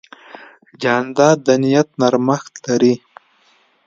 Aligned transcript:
جانداد 0.81 1.37
د 1.47 1.49
نیت 1.63 1.89
نرمښت 2.01 2.53
لري. 2.65 2.93